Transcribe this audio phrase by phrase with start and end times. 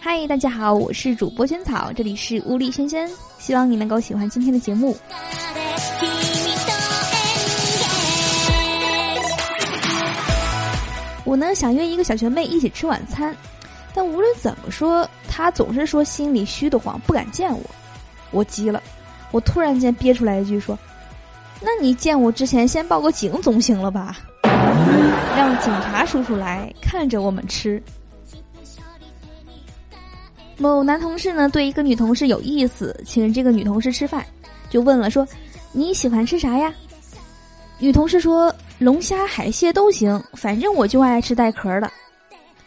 [0.00, 3.08] 嗨，大家好，我是主播萱草，这里是屋里轩轩，
[3.38, 4.96] 希望你能够喜欢今天的节目。
[11.24, 13.32] 我呢想约一个小学妹一起吃晚餐，
[13.94, 17.62] 但无论怎么说，她总是说心里虚得慌，不敢见我。
[18.32, 18.82] 我急了，
[19.30, 20.76] 我突然间憋出来一句说
[21.62, 24.18] ：“那你见我之前先报个警总行了吧？
[25.36, 27.82] 让警察叔叔来看着我们吃。”
[30.58, 34.22] 某男同事呢对一个女同事有意思，请这个女同事吃饭，
[34.68, 35.26] 就问了说
[35.72, 36.70] ：“你喜欢吃啥呀？”
[37.80, 41.90] 女同事说：“龙虾、海蟹都行，反正我就爱吃带壳的。”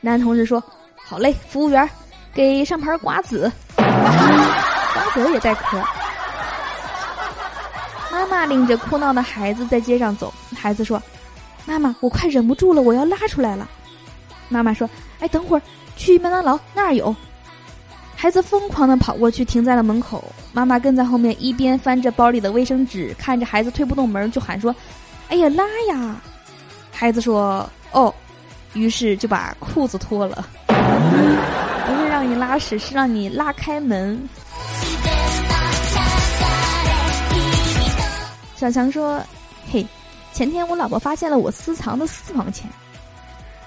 [0.00, 0.62] 男同事说
[1.04, 1.86] ：“好嘞，服务员，
[2.32, 3.84] 给上盘瓜子，瓜
[5.12, 5.78] 子也带壳。”
[8.10, 11.02] 妈妈领着哭闹的孩子在街上走，孩子说
[11.64, 13.68] ：“妈妈，我快忍不住了，我要拉出来了。”
[14.48, 14.88] 妈妈说
[15.20, 15.62] ：“哎，等会儿
[15.96, 17.14] 去麦当劳那儿有。”
[18.14, 20.24] 孩子疯狂的跑过去，停在了门口。
[20.52, 24.74] 妈妈跟在后面，一边翻着包里的卫生纸，看着孩子推不动门，就喊说
[25.28, 26.16] ：“哎呀，拉呀！”
[26.92, 28.14] 孩子说：“哦。”
[28.74, 30.46] 于是就把裤子脱了。
[30.66, 34.18] 不是让你拉屎，是让你拉开门。
[38.56, 39.22] 小强说
[39.70, 39.86] ：“嘿，
[40.32, 42.68] 前天我老婆发现了我私藏的私房钱。”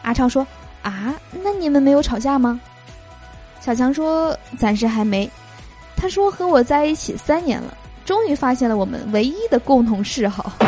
[0.03, 0.45] 阿超说
[0.83, 2.59] ：“啊，那你们没有吵架吗？”
[3.61, 5.29] 小强说：“暂时还没。”
[5.95, 10.51] 他说：“和我在一起三年了，终于发现了我们唯一的共同嗜好。”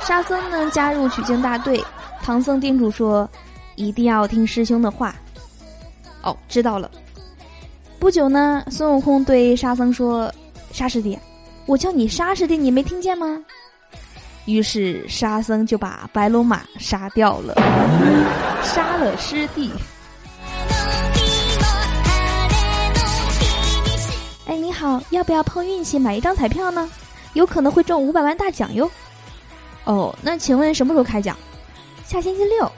[0.00, 1.82] 沙僧呢加入取经大队，
[2.22, 3.28] 唐僧叮嘱说
[3.76, 5.14] ：“一定要听师兄的话。”
[6.22, 6.90] 哦，知道了。
[7.98, 10.32] 不久呢，孙悟空对沙僧说
[10.72, 11.18] ：“沙师弟，
[11.66, 13.42] 我叫你杀师弟，你没听见吗？”
[14.46, 17.54] 于是沙僧就把白龙马杀掉了，
[18.62, 19.70] 杀了师弟。
[24.46, 26.86] 哎，你好，要不要碰运气买一张彩票呢？
[27.32, 28.90] 有可能会中五百万大奖哟。
[29.84, 31.34] 哦，那请问什么时候开奖？
[32.06, 32.70] 下星期六。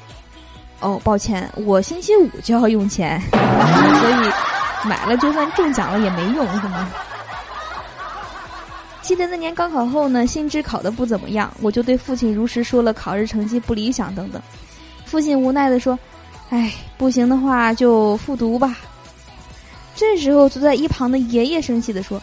[0.78, 6.88] 哦，抱歉，我星期五就要用钱， 所以买了就算中奖了也没用，是吗？
[9.06, 14.42] 记得那年高考后呢，新知考的不怎么样，我就对父亲如实说了考试成绩不理想等等。
[15.04, 15.96] 父亲无奈的说
[16.50, 18.76] ：“哎，不行的话就复读吧。”
[19.94, 22.20] 这时候坐在一旁的爷爷生气的说：“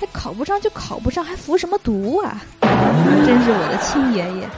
[0.00, 2.42] 还考不上就考不上，还服什么读啊？
[2.62, 4.50] 真是我的亲爷爷。”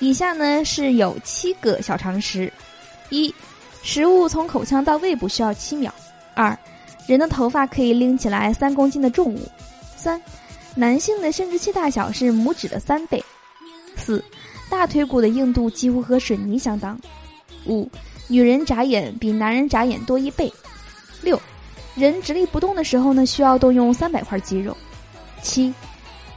[0.00, 2.50] 以下呢是有七个小常识：
[3.10, 3.34] 一，
[3.82, 5.90] 食物从口腔到胃部需要七秒；
[6.34, 6.58] 二。
[7.06, 9.40] 人的头发可以拎起来三公斤的重物，
[9.94, 10.20] 三，
[10.74, 13.22] 男性的生殖器大小是拇指的三倍，
[13.94, 14.24] 四，
[14.70, 16.98] 大腿骨的硬度几乎和水泥相当，
[17.66, 17.88] 五，
[18.26, 20.50] 女人眨眼比男人眨眼多一倍，
[21.20, 21.38] 六，
[21.94, 24.74] 人直立不动的时候呢需要动用三百块肌肉，
[25.42, 25.72] 七，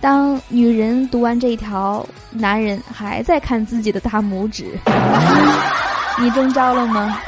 [0.01, 4.77] 当女人读完这一条，男人还在看自己的大拇指，
[6.19, 7.21] 你中招了吗？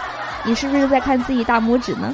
[0.45, 2.13] 你是不是在看自己大拇指呢？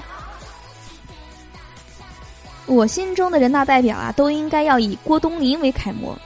[2.68, 6.18] 我心中的人大代表啊，都应该要以郭冬临为楷模，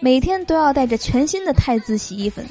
[0.00, 2.44] 每天都要带着全新的汰渍洗衣粉，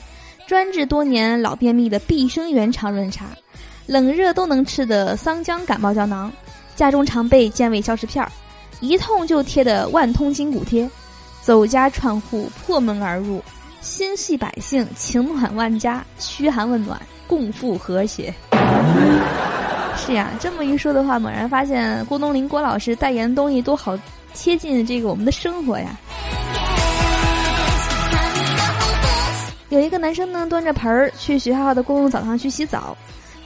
[0.47, 3.25] 专治多年老便秘的碧生源肠润茶，
[3.88, 6.31] 冷热都能吃的桑姜感冒胶囊，
[6.75, 8.31] 家中常备健胃消食片儿，
[8.81, 10.88] 一痛就贴的万通筋骨贴，
[11.41, 13.41] 走家串户破门而入，
[13.81, 18.33] 心系百姓情暖万家，嘘寒问暖共赴和谐。
[20.05, 23.97] 是呀，这么一说的话，猛然发现郭冬临郭老师代言的东西都好
[24.33, 25.97] 贴近这个我们的生活呀。
[29.69, 32.95] 有一个男生呢，端着盆儿去学校的公共澡堂去洗澡，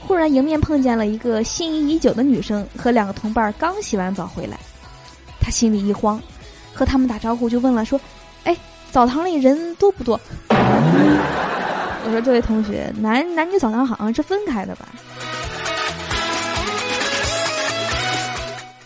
[0.04, 4.58] 忽然迎面碰见了一个心仪已久的女生和两个同伴刚洗完澡回来，
[5.40, 6.20] 他心里一慌，
[6.74, 7.98] 和他们打招呼就问了说
[8.42, 8.56] ：“哎，
[8.90, 10.20] 澡堂里人多不多？”
[12.04, 14.88] 我说：“这位同学，男男女澡堂好像是分开的吧？”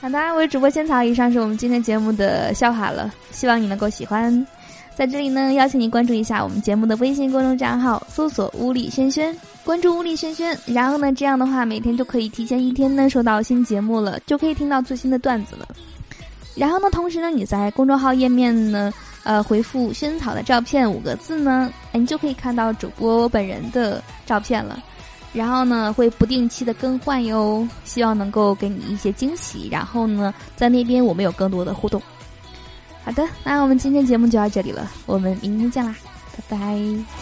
[0.03, 4.45] 好的，我是主播仙草，以上是我们今天节目的笑话了，希望你能够喜欢。
[4.97, 9.33] 在这里呢，邀请你关注一下我们节目的微信公众账号，搜索“屋里轩轩”，
[9.63, 15.69] 关注“屋里轩轩”，然后呢，这样的话每天就可以提前一天呢收到新节目了，就可以听到最新的段子了。
[16.57, 24.83] 然后呢，同时呢，你在公众号页面呢，呃，回复“萱草的照片”五个字呢，你就可以看到主播本人的照片了。
[25.33, 29.69] 然后呢会不定期的更换哟，希望能够给你一些惊喜。
[29.71, 32.01] 然后呢，在那边我们有更多的互动。
[33.05, 35.95] 好的，那我们今天节目就到这里了，我们明天见啦，
[36.49, 37.22] 拜拜。